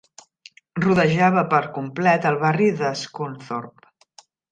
Rodejava 0.85 1.43
per 1.51 1.59
complet 1.75 2.25
el 2.31 2.39
barri 2.45 2.71
de 2.79 2.89
Scunthorpe. 3.03 3.93